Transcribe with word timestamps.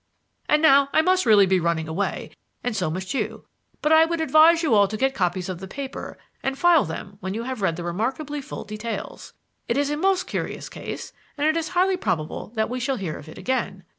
"And 0.49 0.63
now 0.63 0.89
I 0.93 1.03
must 1.03 1.27
really 1.27 1.45
be 1.45 1.59
running 1.59 1.87
away, 1.87 2.31
and 2.63 2.75
so 2.75 2.89
must 2.89 3.13
you; 3.13 3.45
but 3.83 3.91
I 3.91 4.03
would 4.05 4.19
advise 4.19 4.63
you 4.63 4.73
all 4.73 4.87
to 4.87 4.97
get 4.97 5.13
copies 5.13 5.47
of 5.47 5.59
the 5.59 5.67
paper 5.67 6.17
and 6.41 6.57
file 6.57 6.85
them 6.85 7.17
when 7.19 7.35
you 7.35 7.43
have 7.43 7.61
read 7.61 7.75
the 7.75 7.83
remarkably 7.83 8.41
full 8.41 8.63
details. 8.63 9.33
It 9.67 9.77
is 9.77 9.91
a 9.91 9.97
most 9.97 10.25
curious 10.25 10.69
case, 10.69 11.13
and 11.37 11.45
it 11.45 11.55
is 11.55 11.69
highly 11.77 11.97
probable 11.97 12.47
that 12.55 12.67
we 12.67 12.79
shall 12.79 12.97
hear 12.97 13.19
of 13.19 13.29
it 13.29 13.37
again. 13.37 13.83